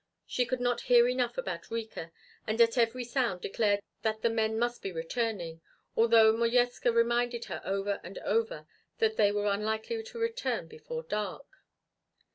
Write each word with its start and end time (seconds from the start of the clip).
She 0.25 0.47
could 0.47 0.59
not 0.59 0.81
hear 0.89 1.07
enough 1.07 1.37
about 1.37 1.69
Rika 1.69 2.11
and 2.47 2.59
at 2.59 2.75
every 2.75 3.03
sound 3.03 3.39
declared 3.41 3.81
that 4.01 4.23
the 4.23 4.31
men 4.31 4.57
must 4.57 4.81
be 4.81 4.91
returning, 4.91 5.61
although 5.95 6.33
Modjeska 6.33 6.91
reminded 6.91 7.45
her 7.45 7.61
over 7.63 7.99
and 8.03 8.17
over 8.25 8.65
that 8.97 9.15
they 9.15 9.31
were 9.31 9.45
unlikely 9.45 10.01
to 10.01 10.17
return 10.17 10.67
before 10.67 11.03
dark. 11.03 11.45